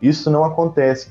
isso 0.01 0.31
não 0.31 0.43
acontece, 0.43 1.11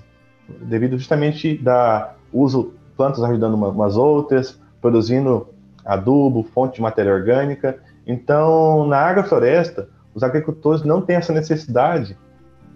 devido 0.49 0.97
justamente 0.97 1.55
da 1.55 2.15
uso 2.33 2.80
plantas 3.01 3.23
ajudando 3.23 3.55
umas 3.55 3.97
outras, 3.97 4.59
produzindo 4.79 5.47
adubo, 5.83 6.43
fonte 6.43 6.75
de 6.75 6.81
matéria 6.83 7.11
orgânica. 7.11 7.79
Então, 8.05 8.85
na 8.85 8.97
agrofloresta, 8.97 9.89
os 10.13 10.21
agricultores 10.21 10.83
não 10.83 11.01
têm 11.01 11.15
essa 11.15 11.33
necessidade 11.33 12.15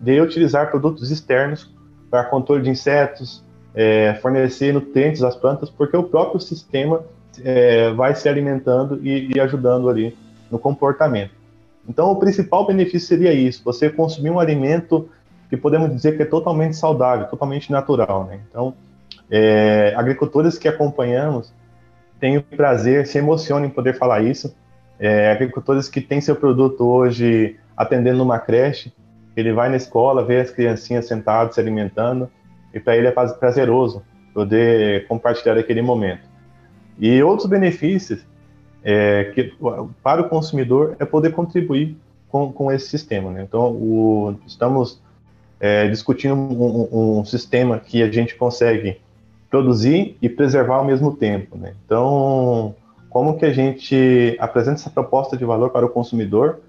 de 0.02 0.20
utilizar 0.20 0.72
produtos 0.72 1.12
externos 1.12 1.72
para 2.10 2.24
controle 2.24 2.64
de 2.64 2.72
insetos, 2.72 3.44
é, 3.76 4.16
fornecer 4.16 4.74
nutrientes 4.74 5.22
às 5.22 5.36
plantas, 5.36 5.70
porque 5.70 5.96
o 5.96 6.02
próprio 6.02 6.40
sistema 6.40 7.04
é, 7.44 7.92
vai 7.92 8.16
se 8.16 8.28
alimentando 8.28 9.00
e, 9.06 9.32
e, 9.32 9.40
ajudando 9.40 9.88
ali 9.90 10.18
no 10.50 10.58
comportamento. 10.58 11.34
Então, 11.88 12.10
o 12.10 12.16
principal 12.16 12.66
benefício 12.66 13.08
seria 13.08 13.32
isso: 13.32 13.62
você 13.64 13.92
consumir 13.92 14.32
um 14.32 14.40
alimento 14.40 15.08
que 15.52 15.58
podemos 15.58 15.92
dizer 15.92 16.18
que 16.18 16.24
é 16.24 16.26
totalmente 16.26 16.76
saudável, 16.76 17.28
totalmente 17.28 17.72
natural. 17.72 18.26
Né? 18.26 18.40
Então, 18.50 18.74
é, 19.30 19.94
agricultores 19.96 20.58
que 20.58 20.68
acompanhamos 20.68 21.54
têm 22.20 22.38
o 22.38 22.44
prazer, 22.44 23.06
se 23.08 23.18
emocionam 23.18 23.66
em 23.66 23.70
poder 23.70 23.98
falar 23.98 24.22
isso. 24.22 24.56
É, 25.00 25.32
agricultores 25.32 25.90
que 25.90 26.00
têm 26.00 26.22
seu 26.22 26.36
produto 26.36 26.86
hoje 26.86 27.58
atendendo 27.76 28.20
numa 28.20 28.40
creche, 28.40 28.94
ele 29.36 29.52
vai 29.52 29.70
na 29.70 29.76
escola, 29.76 30.24
vê 30.24 30.40
as 30.40 30.50
criancinhas 30.50 31.08
sentadas 31.08 31.56
se 31.56 31.60
alimentando, 31.60 32.30
e 32.74 32.80
para 32.80 32.96
ele 32.96 33.08
é 33.08 33.12
prazeroso 33.12 34.02
poder 34.34 35.08
compartilhar 35.08 35.58
aquele 35.58 35.82
momento. 35.82 36.24
E 36.98 37.22
outros 37.22 37.50
benefícios 37.50 38.26
é, 38.84 39.32
que, 39.34 39.54
para 40.04 40.22
o 40.22 40.30
consumidor 40.30 40.96
é 41.00 41.06
poder 41.06 41.32
contribuir 41.32 41.98
com, 42.30 42.52
com 42.52 42.72
esse 42.72 42.88
sistema. 42.88 43.32
Né? 43.32 43.44
Então, 43.44 43.72
o, 43.72 44.36
estamos 44.46 45.02
é, 45.60 45.88
discutindo 45.88 46.36
um, 46.36 46.90
um, 46.92 47.20
um, 47.20 47.26
sistema 47.26 47.80
que 47.80 48.04
a 48.04 48.12
gente 48.12 48.36
consegue 48.36 49.02
produzir 49.56 50.18
e 50.22 50.28
preservar 50.28 50.76
ao 50.76 50.86
mesmo 50.86 51.16
tempo. 51.16 51.58
Né? 51.58 51.74
Então, 51.86 52.76
como 53.10 53.38
que 53.38 53.46
a 53.46 53.54
gente 53.54 54.36
apresenta 54.38 54.82
essa 54.82 54.90
proposta 54.90 55.38
de 55.38 55.46
valor 55.46 55.70
para 55.70 55.86
o 55.86 55.90
consumidor 55.90 56.60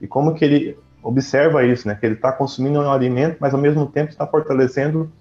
e 0.00 0.06
como 0.06 0.32
que 0.32 0.42
ele 0.42 0.78
observa 1.02 1.62
isso, 1.66 1.86
né? 1.86 1.94
que 1.94 2.06
ele 2.06 2.14
está 2.14 2.32
consumindo 2.32 2.78
um 2.78 2.90
alimento, 2.90 3.36
mas 3.40 3.52
ao 3.52 3.60
mesmo 3.60 3.84
tempo 3.84 4.10
está 4.10 4.26
fortalecendo 4.26 5.12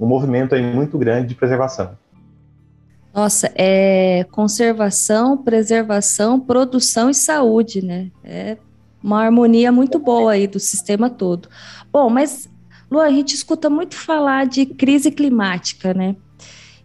um 0.00 0.06
movimento 0.06 0.54
aí 0.54 0.62
muito 0.62 0.96
grande 0.96 1.28
de 1.28 1.34
preservação. 1.34 1.90
Nossa, 3.14 3.52
é 3.54 4.24
conservação, 4.30 5.36
preservação, 5.36 6.40
produção 6.40 7.10
e 7.10 7.14
saúde, 7.14 7.84
né? 7.84 8.10
É 8.24 8.56
uma 9.04 9.22
harmonia 9.22 9.70
muito 9.70 9.98
boa 9.98 10.32
aí 10.32 10.46
do 10.46 10.58
sistema 10.58 11.10
todo. 11.10 11.46
Bom, 11.92 12.08
mas 12.08 12.48
Lu, 12.90 13.00
a 13.00 13.10
gente 13.10 13.34
escuta 13.34 13.68
muito 13.68 13.94
falar 13.94 14.46
de 14.46 14.64
crise 14.64 15.10
climática, 15.10 15.92
né? 15.92 16.16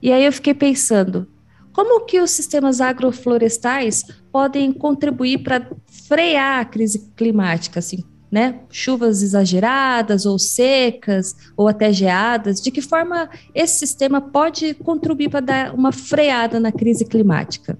E 0.01 0.11
aí 0.11 0.25
eu 0.25 0.31
fiquei 0.31 0.53
pensando, 0.53 1.27
como 1.73 2.05
que 2.05 2.19
os 2.19 2.31
sistemas 2.31 2.81
agroflorestais 2.81 4.03
podem 4.31 4.71
contribuir 4.71 5.39
para 5.39 5.67
frear 6.07 6.61
a 6.61 6.65
crise 6.65 7.11
climática, 7.15 7.79
assim, 7.79 8.03
né? 8.31 8.61
Chuvas 8.69 9.21
exageradas 9.21 10.25
ou 10.25 10.37
secas 10.39 11.35
ou 11.55 11.67
até 11.67 11.91
geadas, 11.91 12.61
de 12.61 12.71
que 12.71 12.81
forma 12.81 13.29
esse 13.53 13.79
sistema 13.79 14.19
pode 14.21 14.73
contribuir 14.73 15.29
para 15.29 15.39
dar 15.39 15.73
uma 15.73 15.91
freada 15.91 16.59
na 16.59 16.71
crise 16.71 17.05
climática? 17.05 17.77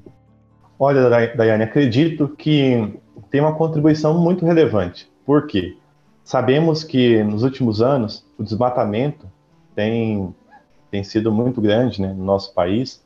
Olha, 0.80 1.10
Daiane, 1.36 1.64
acredito 1.64 2.28
que 2.38 3.00
tem 3.32 3.42
uma 3.42 3.56
contribuição 3.56 4.18
muito 4.18 4.46
relevante. 4.46 5.10
Por 5.26 5.48
quê? 5.48 5.76
Sabemos 6.24 6.84
que 6.84 7.24
nos 7.24 7.44
últimos 7.44 7.82
anos 7.82 8.26
o 8.38 8.44
desmatamento 8.44 9.26
tem, 9.76 10.34
tem 10.90 11.04
sido 11.04 11.32
muito 11.32 11.62
grande 11.62 12.02
né, 12.02 12.14
no 12.14 12.24
nosso 12.24 12.54
país. 12.54 13.02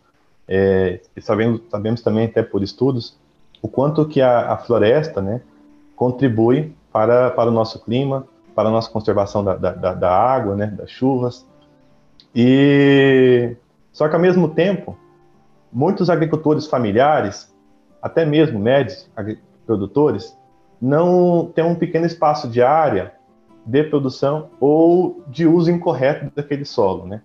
É, 0.48 1.00
e 1.16 1.22
sabemos, 1.22 1.62
sabemos 1.70 2.02
também 2.02 2.26
até 2.26 2.44
por 2.44 2.62
estudos 2.62 3.18
o 3.62 3.68
quanto 3.68 4.08
que 4.08 4.22
a, 4.22 4.54
a 4.54 4.58
floresta 4.58 5.22
né, 5.22 5.42
contribui 5.96 6.74
para, 6.92 7.30
para 7.32 7.50
o 7.50 7.54
nosso 7.54 7.80
clima, 7.84 8.28
para 8.56 8.70
a 8.70 8.72
nossa 8.72 8.90
conservação 8.90 9.44
da, 9.44 9.56
da, 9.56 9.94
da 9.94 10.12
água, 10.12 10.56
né, 10.56 10.68
das 10.68 10.90
chuvas. 10.90 11.46
E 12.36 13.56
só 13.92 14.08
que 14.08 14.16
ao 14.16 14.22
mesmo 14.22 14.50
tempo, 14.50 14.98
muitos 15.72 16.10
agricultores 16.10 16.66
familiares, 16.68 17.54
até 18.02 18.26
mesmo 18.26 18.60
médios 18.60 19.10
produtores, 19.66 20.36
não 20.82 21.52
têm 21.54 21.64
um 21.64 21.76
pequeno 21.76 22.06
espaço 22.06 22.48
de 22.48 22.62
área 22.62 23.14
de 23.66 23.84
produção 23.84 24.50
ou 24.60 25.24
de 25.28 25.46
uso 25.46 25.70
incorreto 25.70 26.32
daquele 26.36 26.66
solo, 26.66 27.06
né? 27.06 27.22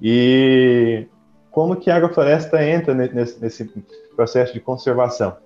E 0.00 1.06
como 1.50 1.76
que 1.76 1.90
a 1.90 1.96
agrofloresta 1.96 2.62
entra 2.64 2.94
nesse, 2.94 3.40
nesse 3.40 3.64
processo 4.14 4.52
de 4.52 4.60
conservação? 4.60 5.36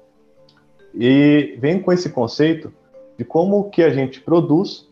E 0.94 1.56
vem 1.59 1.80
com 1.80 1.92
esse 1.92 2.11
conceito 2.11 2.73
de 3.16 3.25
como 3.25 3.71
que 3.71 3.82
a 3.82 3.90
gente 3.90 4.21
produz 4.21 4.88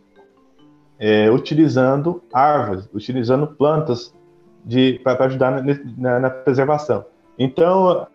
é, 0.99 1.31
utilizando 1.31 2.23
árvores, 2.33 2.89
utilizando 2.93 3.47
plantas 3.47 4.15
para 5.03 5.25
ajudar 5.25 5.51
na, 5.51 5.79
na, 5.97 6.21
na, 6.21 6.31
preservação. 6.31 7.07
Então, 7.39 8.07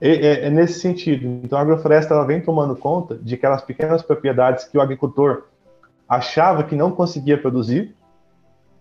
é, 0.00 0.10
é, 0.10 0.46
é, 0.46 0.50
nesse 0.50 0.78
sentido. 0.80 1.26
Então, 1.44 1.58
a 1.58 1.62
agrofloresta 1.62 2.14
ela 2.14 2.24
vem 2.24 2.40
tomando 2.40 2.76
conta 2.76 3.16
de 3.16 3.34
aquelas 3.34 3.62
pequenas 3.62 4.02
propriedades 4.02 4.64
que 4.64 4.78
o 4.78 4.80
agricultor 4.80 5.44
achava 6.08 6.62
que 6.62 6.76
não 6.76 6.90
conseguia 6.90 7.36
produzir, 7.36 7.94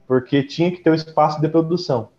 porque 0.09 0.41
tinha 0.41 0.71
que 0.71 0.79
ter 0.79 0.89
o 0.89 0.95
espaço 0.95 1.39
de 1.39 1.47
produção. 1.47 2.09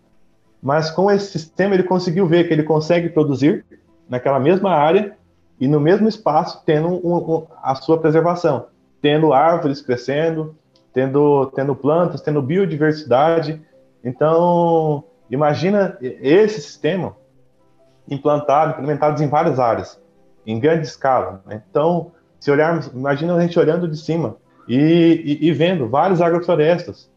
Mas 0.63 0.93
com 0.93 1.11
esse 1.11 1.33
sistema 1.33 1.75
ele 1.75 1.83
conseguiu 1.83 2.25
ver 2.25 2.47
que 2.47 2.53
ele 2.53 2.63
consegue 2.63 3.09
produzir 3.09 3.65
naquela 4.09 4.39
mesma 4.39 4.71
área 4.71 5.17
e 5.59 5.67
no 5.67 5.81
mesmo 5.81 6.09
espaço 6.09 6.63
tendo 6.65 6.87
um, 6.87 7.17
um, 7.17 7.47
a 7.61 7.75
sua 7.75 7.99
preservação, 7.99 8.69
tendo 9.03 9.33
árvores 9.33 9.83
crescendo, 9.83 10.55
tendo, 10.93 11.47
tendo 11.47 11.75
plantas, 11.75 12.21
tendo 12.21 12.41
biodiversidade. 12.41 13.61
Então, 14.05 15.03
imagina 15.29 15.99
esse 16.01 16.61
sistema 16.61 17.17
implantado, 18.09 18.75
implementado 18.75 19.21
em 19.21 19.29
várias 19.29 19.59
áreas, 19.59 20.01
em 20.47 20.61
grande 20.61 20.87
escala. 20.87 21.43
Né? 21.45 21.61
Então, 21.69 22.13
se 22.39 22.53
olharmos, 22.53 22.87
imagina 22.87 23.35
a 23.35 23.41
gente 23.41 23.59
olhando 23.59 23.89
de 23.89 23.97
cima 23.97 24.37
e, 24.69 25.39
e, 25.43 25.49
e 25.49 25.53
vendo 25.53 25.89
várias 25.89 26.21
agroflorestas. 26.21 27.10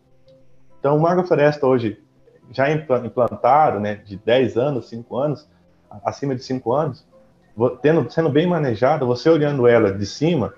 Então, 0.83 0.97
uma 0.97 1.11
agrofloresta 1.11 1.65
hoje 1.65 1.97
já 2.51 2.69
implantada, 2.69 3.79
né, 3.79 3.95
de 3.95 4.17
10 4.17 4.57
anos, 4.57 4.89
5 4.89 5.17
anos, 5.17 5.47
acima 6.03 6.35
de 6.35 6.43
5 6.43 6.73
anos, 6.73 7.07
tendo, 7.81 8.11
sendo 8.11 8.27
bem 8.27 8.45
manejada, 8.45 9.05
você 9.05 9.29
olhando 9.29 9.65
ela 9.65 9.93
de 9.93 10.05
cima, 10.05 10.53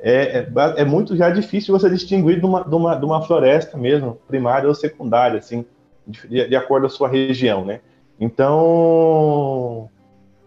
é, 0.00 0.40
é, 0.40 0.48
é, 0.78 0.84
muito 0.84 1.16
já 1.16 1.30
difícil 1.30 1.72
você 1.72 1.88
distinguir 1.88 2.40
de 2.40 2.44
uma, 2.44 2.64
de, 2.64 2.74
uma, 2.74 2.96
de 2.96 3.04
uma 3.04 3.22
floresta 3.22 3.78
mesmo, 3.78 4.18
primária 4.26 4.68
ou 4.68 4.74
secundária, 4.74 5.38
assim, 5.38 5.64
de, 6.04 6.48
de 6.48 6.56
acordo 6.56 6.88
com 6.88 6.92
a 6.92 6.96
sua 6.96 7.08
região, 7.08 7.64
né? 7.64 7.80
Então, 8.18 9.88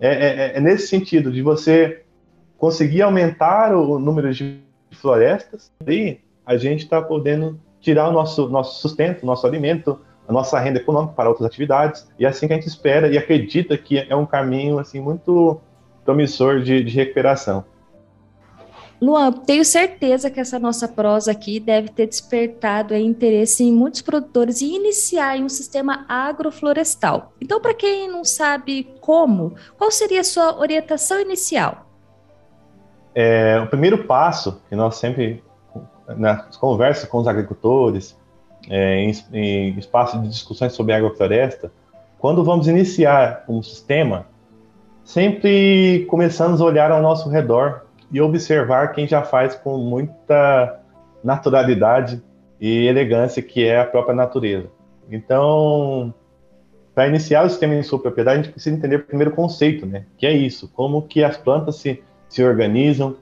é, 0.01 0.09
é, 0.09 0.57
é, 0.57 0.59
nesse 0.59 0.87
sentido 0.87 1.31
de 1.31 1.41
você 1.41 2.03
conseguir 2.57 3.03
aumentar 3.03 3.73
o 3.73 3.99
número 3.99 4.33
de 4.33 4.59
florestas 4.91 5.71
e 5.87 6.17
a 6.45 6.57
gente 6.57 6.83
está 6.83 7.01
podendo 7.01 7.57
tirar 7.79 8.09
o 8.09 8.11
nosso, 8.11 8.47
nosso 8.49 8.81
sustento, 8.81 9.25
nosso 9.25 9.45
alimento, 9.45 9.99
a 10.27 10.33
nossa 10.33 10.59
renda 10.59 10.79
econômica 10.79 11.13
para 11.13 11.29
outras 11.29 11.47
atividades, 11.47 12.07
e 12.19 12.25
é 12.25 12.27
assim 12.27 12.47
que 12.47 12.53
a 12.53 12.55
gente 12.57 12.67
espera 12.67 13.07
e 13.07 13.17
acredita 13.17 13.77
que 13.77 13.97
é 13.97 14.15
um 14.15 14.25
caminho 14.25 14.77
assim 14.77 14.99
muito 14.99 15.59
promissor 16.03 16.61
de, 16.61 16.83
de 16.83 16.95
recuperação. 16.95 17.63
Luan, 18.99 19.31
tenho 19.31 19.63
certeza 19.63 20.29
que 20.29 20.39
essa 20.39 20.57
nossa 20.57 20.87
prosa 20.87 21.31
aqui 21.31 21.59
deve 21.59 21.89
ter 21.89 22.07
despertado 22.07 22.95
é, 22.95 22.99
interesse 22.99 23.63
em 23.63 23.71
muitos 23.71 24.01
produtores 24.01 24.59
e 24.59 24.73
iniciar 24.73 25.37
em 25.37 25.43
um 25.43 25.49
sistema 25.49 26.03
agroflorestal. 26.09 27.31
Então, 27.39 27.61
para 27.61 27.75
quem 27.75 28.09
não 28.09 28.25
sabe 28.25 28.95
como, 28.99 29.53
qual 29.77 29.91
seria 29.91 30.21
a 30.21 30.23
sua 30.23 30.59
orientação 30.59 31.21
inicial? 31.21 31.85
É, 33.13 33.59
o 33.59 33.67
primeiro 33.67 34.03
passo 34.05 34.61
que 34.67 34.75
nós 34.75 34.95
sempre, 34.95 35.43
nas 36.15 36.55
conversas 36.57 37.09
com 37.09 37.19
os 37.19 37.27
agricultores, 37.27 38.17
é, 38.69 38.99
em, 39.01 39.11
em 39.33 39.77
espaços 39.77 40.21
de 40.21 40.29
discussões 40.29 40.73
sobre 40.73 40.93
agrofloresta, 40.93 41.71
quando 42.17 42.43
vamos 42.43 42.67
iniciar 42.67 43.43
um 43.47 43.61
sistema, 43.61 44.25
sempre 45.03 46.05
começamos 46.09 46.61
a 46.61 46.65
olhar 46.65 46.91
ao 46.91 47.01
nosso 47.01 47.29
redor 47.29 47.83
e 48.11 48.19
observar 48.21 48.91
quem 48.93 49.07
já 49.07 49.21
faz 49.21 49.55
com 49.55 49.77
muita 49.77 50.79
naturalidade 51.23 52.21
e 52.59 52.87
elegância, 52.87 53.41
que 53.41 53.65
é 53.65 53.79
a 53.79 53.85
própria 53.85 54.15
natureza. 54.15 54.67
Então, 55.09 56.13
para 56.95 57.07
iniciar 57.07 57.45
o 57.45 57.49
sistema 57.49 57.75
em 57.75 57.83
sua 57.83 57.99
propriedade, 57.99 58.39
a 58.39 58.43
gente 58.43 58.51
precisa 58.51 58.75
entender 58.75 58.95
o 58.97 59.03
primeiro 59.03 59.31
conceito, 59.31 59.85
né? 59.85 60.05
Que 60.17 60.25
é 60.25 60.33
isso, 60.33 60.69
como 60.73 61.03
que 61.03 61.23
as 61.23 61.37
plantas 61.37 61.75
se, 61.75 62.01
se 62.27 62.43
organizam, 62.43 63.15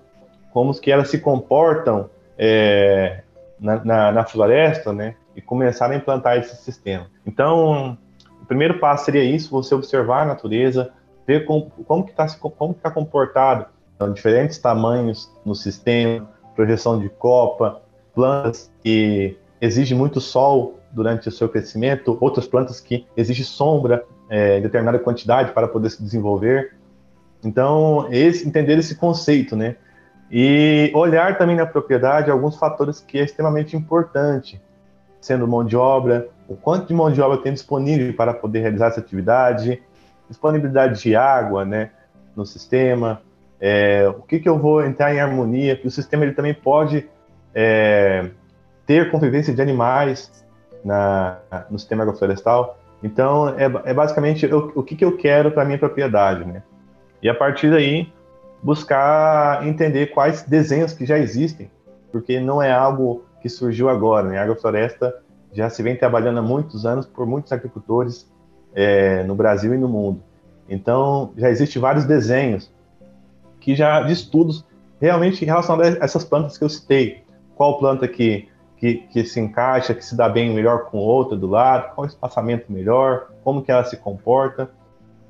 como 0.54 0.74
que 0.80 0.92
elas 0.92 1.10
se 1.10 1.20
comportam 1.20 2.10
é, 2.38 3.22
na, 3.60 3.84
na, 3.84 4.12
na, 4.12 4.26
floresta, 4.26 4.92
né? 4.94 5.16
E 5.36 5.42
começar 5.42 5.92
a 5.92 5.96
implantar 5.96 6.38
esse 6.38 6.56
sistema. 6.58 7.08
Então, 7.26 7.98
o 8.42 8.46
primeiro 8.46 8.80
passo 8.80 9.06
seria 9.06 9.24
isso, 9.24 9.52
você 9.52 9.74
observar 9.74 10.24
a 10.24 10.26
natureza, 10.26 10.92
ver 11.26 11.46
como, 11.46 11.70
como 11.86 12.04
que 12.04 12.12
está 12.12 12.28
como 12.38 12.74
que 12.74 12.82
tá 12.82 12.92
comportado, 12.92 13.66
então, 13.96 14.12
diferentes 14.12 14.58
tamanhos 14.58 15.32
no 15.46 15.56
sistema, 15.56 16.30
projeção 16.56 17.00
de 17.00 17.10
copa, 17.10 17.82
plantas 18.14 18.72
que 18.84 19.38
exigem 19.60 19.98
muito 19.98 20.20
sol 20.20 20.80
durante 20.92 21.28
o 21.28 21.32
seu 21.32 21.50
crescimento, 21.50 22.18
outras 22.22 22.48
plantas 22.48 22.80
que 22.80 23.06
exigem 23.16 23.44
sombra 23.44 24.06
é, 24.30 24.58
em 24.58 24.62
determinada 24.62 25.00
quantidade 25.00 25.52
para 25.52 25.68
poder 25.68 25.90
se 25.90 26.02
desenvolver. 26.02 26.76
Então, 27.44 28.08
esse, 28.12 28.48
entender 28.48 28.78
esse 28.78 28.96
conceito, 28.96 29.56
né? 29.56 29.76
E 30.32 30.92
olhar 30.94 31.38
também 31.38 31.56
na 31.56 31.66
propriedade 31.66 32.32
alguns 32.32 32.58
fatores 32.58 33.00
que 33.00 33.20
é 33.20 33.24
extremamente 33.24 33.76
importante, 33.76 34.62
sendo 35.22 35.48
mão 35.48 35.64
de 35.64 35.78
obra, 35.78 36.28
o 36.48 36.56
quanto 36.56 36.88
de 36.88 36.94
mão 36.94 37.12
de 37.12 37.22
obra 37.22 37.38
tem 37.38 37.54
disponível 37.54 38.14
para 38.14 38.34
poder 38.34 38.60
realizar 38.60 38.88
essa 38.88 39.00
atividade, 39.00 39.82
disponibilidade 40.30 41.02
de 41.02 41.16
água, 41.16 41.64
né, 41.66 41.92
no 42.36 42.46
sistema, 42.46 43.22
é, 43.60 44.08
o 44.08 44.22
que, 44.22 44.40
que 44.40 44.50
eu 44.50 44.58
vou 44.60 44.84
entrar 44.84 45.14
em 45.14 45.20
harmonia, 45.20 45.76
que 45.76 45.88
o 45.88 45.92
sistema 45.92 46.24
ele 46.24 46.34
também 46.34 46.54
pode 46.54 47.08
é, 47.54 48.30
ter 48.86 49.10
convivência 49.10 49.54
de 49.54 49.62
animais 49.62 50.46
na, 50.84 51.38
no 51.70 51.80
sistema 51.80 52.04
agroflorestal. 52.04 52.78
Então, 53.02 53.50
é, 53.50 53.66
é 53.86 53.94
basicamente 53.94 54.46
o 54.46 54.84
que, 54.84 54.96
que 54.96 55.06
eu 55.06 55.18
quero 55.18 55.52
para 55.52 55.66
minha 55.66 55.78
propriedade, 55.78 56.46
né? 56.46 56.64
E 57.22 57.30
a 57.30 57.34
partir 57.34 57.70
daí, 57.72 58.12
buscar 58.66 59.66
entender 59.68 60.08
quais 60.08 60.42
desenhos 60.42 60.92
que 60.92 61.06
já 61.06 61.20
existem, 61.20 61.70
porque 62.12 62.40
não 62.40 62.60
é 62.60 62.72
algo 62.72 63.24
que 63.40 63.48
surgiu 63.48 63.88
agora, 63.90 64.28
né? 64.28 64.40
A 64.40 64.42
agrofloresta 64.42 65.14
já 65.54 65.70
se 65.70 65.84
vem 65.84 65.96
trabalhando 65.96 66.40
há 66.40 66.42
muitos 66.42 66.84
anos 66.84 67.06
por 67.06 67.28
muitos 67.28 67.52
agricultores 67.52 68.28
é, 68.74 69.22
no 69.22 69.36
Brasil 69.36 69.72
e 69.76 69.78
no 69.78 69.88
mundo. 69.88 70.24
Então, 70.68 71.32
já 71.38 71.48
existem 71.48 71.80
vários 71.80 72.06
desenhos 72.06 72.74
que 73.60 73.76
já 73.76 74.02
de 74.02 74.14
estudos 74.14 74.66
realmente 75.00 75.46
relacionados 75.46 76.02
a 76.02 76.04
essas 76.04 76.24
plantas 76.24 76.58
que 76.58 76.64
eu 76.64 76.70
citei. 76.70 77.24
Qual 77.56 77.78
planta 77.78 78.08
que, 78.08 78.50
que, 78.78 78.96
que, 78.96 79.24
se 79.26 79.40
encaixa, 79.40 79.94
que 79.94 80.04
se 80.04 80.18
dá 80.18 80.28
bem 80.28 80.52
melhor 80.52 80.86
com 80.86 80.98
outra 80.98 81.38
do 81.38 81.46
lado, 81.46 81.94
qual 81.94 82.08
espaçamento 82.08 82.72
melhor, 82.72 83.30
como 83.44 83.62
que 83.62 83.72
ela 83.72 83.84
se 83.84 83.96
comporta. 83.96 84.72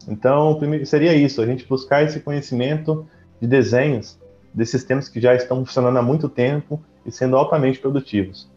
Então, 0.08 0.56
primeiro, 0.56 0.86
seria 0.86 1.13
isso, 1.13 1.42
a 1.42 1.46
gente 1.46 1.68
buscar 1.68 2.01
esse 2.01 2.22
conhecimento 2.22 3.06
de 3.42 3.48
desenhos 3.48 4.18
desses 4.54 4.72
sistemas 4.72 5.10
que 5.10 5.20
já 5.20 5.36
estão 5.36 5.65
funcionando 5.65 5.98
há 5.98 6.01
muito 6.01 6.30
tempo 6.30 6.82
e 7.06 7.12
sendo 7.12 7.36
altamente 7.36 7.80
produtivos. 7.80 8.50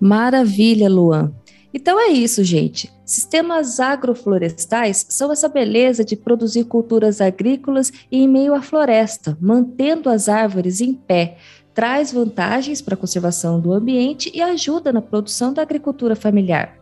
Maravilha, 0.00 0.88
Luan. 0.88 1.32
Então 1.72 2.00
é 2.00 2.08
isso, 2.08 2.42
gente. 2.42 2.90
Sistemas 3.04 3.78
agroflorestais 3.78 5.06
são 5.08 5.30
essa 5.30 5.48
beleza 5.48 6.04
de 6.04 6.16
produzir 6.16 6.64
culturas 6.64 7.20
agrícolas 7.20 7.92
em 8.10 8.26
meio 8.26 8.54
à 8.54 8.62
floresta, 8.62 9.36
mantendo 9.40 10.08
as 10.08 10.28
árvores 10.28 10.80
em 10.80 10.94
pé. 10.94 11.36
Traz 11.72 12.12
vantagens 12.12 12.82
para 12.82 12.94
a 12.94 12.96
conservação 12.96 13.60
do 13.60 13.72
ambiente 13.72 14.30
e 14.34 14.42
ajuda 14.42 14.92
na 14.92 15.00
produção 15.00 15.52
da 15.52 15.62
agricultura 15.62 16.16
familiar. 16.16 16.76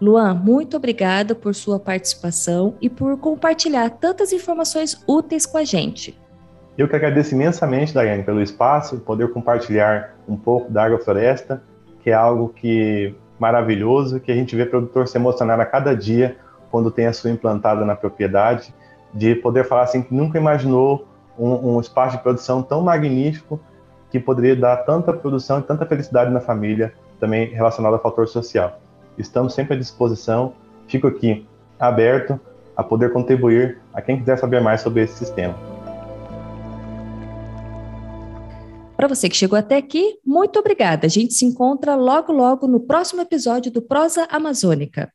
Luan, 0.00 0.34
muito 0.34 0.76
obrigada 0.76 1.34
por 1.34 1.54
sua 1.54 1.78
participação 1.78 2.76
e 2.80 2.88
por 2.88 3.16
compartilhar 3.18 3.88
tantas 3.90 4.32
informações 4.32 5.00
úteis 5.06 5.46
com 5.46 5.58
a 5.58 5.64
gente. 5.64 6.20
Eu 6.76 6.88
que 6.88 6.96
agradeço 6.96 7.34
imensamente, 7.34 7.92
Daiane, 7.92 8.22
pelo 8.22 8.40
espaço, 8.40 8.98
poder 9.00 9.30
compartilhar 9.30 10.14
um 10.26 10.36
pouco 10.36 10.70
da 10.70 10.84
agrofloresta, 10.84 11.62
que 12.02 12.10
é 12.10 12.14
algo 12.14 12.48
que 12.48 13.14
maravilhoso, 13.38 14.20
que 14.20 14.32
a 14.32 14.34
gente 14.34 14.56
vê 14.56 14.64
produtor 14.64 15.06
se 15.06 15.18
emocionar 15.18 15.60
a 15.60 15.66
cada 15.66 15.94
dia 15.94 16.36
quando 16.70 16.90
tem 16.90 17.06
a 17.06 17.12
sua 17.12 17.30
implantada 17.30 17.84
na 17.84 17.94
propriedade, 17.94 18.74
de 19.12 19.34
poder 19.34 19.64
falar 19.64 19.82
assim 19.82 20.00
que 20.00 20.14
nunca 20.14 20.38
imaginou 20.38 21.06
um, 21.38 21.74
um 21.74 21.80
espaço 21.80 22.16
de 22.16 22.22
produção 22.22 22.62
tão 22.62 22.80
magnífico 22.80 23.60
que 24.10 24.18
poderia 24.18 24.56
dar 24.56 24.78
tanta 24.78 25.12
produção 25.12 25.58
e 25.58 25.62
tanta 25.62 25.84
felicidade 25.84 26.30
na 26.30 26.40
família, 26.40 26.94
também 27.20 27.50
relacionado 27.50 27.94
ao 27.94 28.00
fator 28.00 28.26
social. 28.26 28.80
Estamos 29.18 29.54
sempre 29.54 29.74
à 29.74 29.78
disposição, 29.78 30.54
fico 30.86 31.06
aqui 31.06 31.46
aberto 31.78 32.40
a 32.74 32.82
poder 32.82 33.12
contribuir 33.12 33.78
a 33.92 34.00
quem 34.00 34.18
quiser 34.18 34.38
saber 34.38 34.60
mais 34.60 34.80
sobre 34.80 35.02
esse 35.02 35.14
sistema. 35.14 35.71
Para 39.02 39.12
você 39.12 39.28
que 39.28 39.36
chegou 39.36 39.58
até 39.58 39.78
aqui, 39.78 40.20
muito 40.24 40.60
obrigada. 40.60 41.08
A 41.08 41.10
gente 41.10 41.34
se 41.34 41.44
encontra 41.44 41.96
logo, 41.96 42.32
logo 42.32 42.68
no 42.68 42.78
próximo 42.78 43.20
episódio 43.20 43.68
do 43.72 43.82
Prosa 43.82 44.28
Amazônica. 44.30 45.12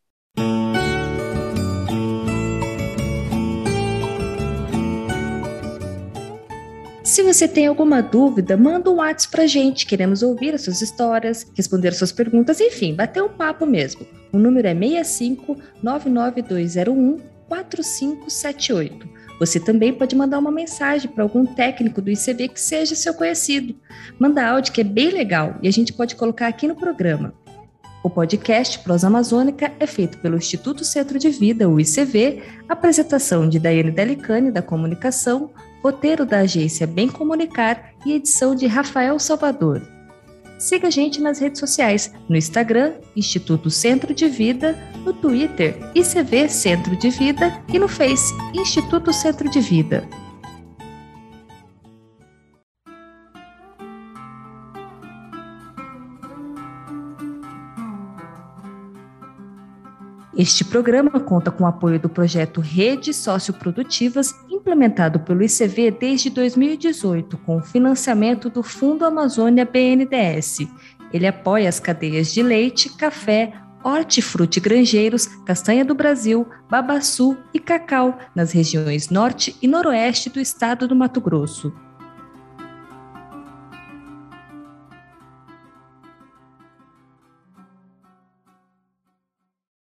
Se 7.02 7.24
você 7.24 7.48
tem 7.48 7.68
alguma 7.68 8.02
dúvida, 8.02 8.58
manda 8.58 8.92
um 8.92 8.96
WhatsApp 8.96 9.32
pra 9.32 9.48
gente. 9.48 9.86
Queremos 9.86 10.22
ouvir 10.22 10.54
as 10.54 10.64
suas 10.64 10.82
histórias, 10.82 11.50
responder 11.56 11.88
as 11.88 11.98
suas 11.98 12.12
perguntas, 12.12 12.60
enfim, 12.60 12.94
bater 12.94 13.24
um 13.24 13.30
papo 13.30 13.66
mesmo. 13.66 14.06
O 14.34 14.38
número 14.38 14.68
é 14.68 14.76
65 14.76 15.56
99201 15.82 17.20
4578. 17.48 19.17
Você 19.40 19.60
também 19.60 19.94
pode 19.94 20.16
mandar 20.16 20.40
uma 20.40 20.52
mensagem 20.52 21.10
para 21.10 21.24
algum 21.24 21.46
técnico 21.46 22.02
do 22.02 22.10
ICB 22.10 22.50
que 22.50 22.60
seja 22.60 22.96
seu 22.96 23.14
conhecido. 23.14 23.76
Manda 24.20 24.48
áudio 24.48 24.74
que 24.74 24.82
é 24.82 24.84
bem 24.84 25.10
legal 25.10 25.58
e 25.62 25.68
a 25.68 25.72
gente 25.72 25.94
pode 25.94 26.16
colocar 26.16 26.48
aqui 26.48 26.68
no 26.68 26.76
programa. 26.76 27.34
O 28.04 28.10
podcast 28.10 28.80
Prosa 28.80 29.08
Amazônica 29.08 29.72
é 29.80 29.88
feito 29.88 30.18
pelo 30.20 30.38
Instituto 30.38 30.86
Centro 30.86 31.20
de 31.20 31.30
Vida, 31.30 31.68
o 31.68 31.80
ICV, 31.80 32.42
apresentação 32.70 33.50
de 33.50 33.60
Daiane 33.60 33.92
Delicani, 33.92 34.52
da 34.52 34.62
Comunicação, 34.62 35.52
roteiro 35.84 36.26
da 36.26 36.40
agência 36.40 36.88
Bem 36.88 37.08
Comunicar 37.08 37.92
e 38.06 38.14
edição 38.14 38.56
de 38.56 38.66
Rafael 38.66 39.20
Salvador. 39.20 39.97
Siga 40.58 40.88
a 40.88 40.92
gente 40.92 41.22
nas 41.22 41.38
redes 41.38 41.60
sociais, 41.60 42.12
no 42.28 42.36
Instagram, 42.36 42.94
Instituto 43.16 43.70
Centro 43.70 44.12
de 44.14 44.28
Vida, 44.28 44.76
no 45.06 45.14
Twitter, 45.14 45.78
ICV 45.94 46.50
Centro 46.50 46.96
de 46.96 47.12
Vida 47.12 47.64
e 47.72 47.78
no 47.78 47.88
Face, 47.88 48.34
Instituto 48.56 49.14
Centro 49.14 49.48
de 49.52 49.60
Vida. 49.60 50.08
Este 60.36 60.64
programa 60.64 61.20
conta 61.20 61.50
com 61.50 61.64
o 61.64 61.68
apoio 61.68 62.00
do 62.00 62.08
projeto 62.08 62.62
Redes 62.62 63.16
Socioprodutivas, 63.18 64.36
implementado 64.68 65.22
pelo 65.22 65.42
ICV 65.42 65.92
desde 65.92 66.30
2018, 66.30 67.38
com 67.38 67.56
o 67.58 67.62
financiamento 67.62 68.50
do 68.50 68.62
Fundo 68.62 69.06
Amazônia 69.06 69.64
BNDES. 69.64 70.68
Ele 71.14 71.26
apoia 71.26 71.70
as 71.70 71.80
cadeias 71.80 72.34
de 72.34 72.44
leite, 72.44 72.90
café, 72.98 73.54
hortifruti 73.82 74.60
granjeiros, 74.60 75.26
castanha 75.46 75.86
do 75.86 75.96
Brasil, 75.96 76.46
babaçu 76.70 77.38
e 77.54 77.60
cacau 77.60 78.20
nas 78.36 78.52
regiões 78.52 79.10
norte 79.10 79.56
e 79.62 79.68
noroeste 79.68 80.30
do 80.30 80.42
estado 80.42 80.86
do 80.86 80.96
Mato 80.96 81.22
Grosso. 81.22 81.74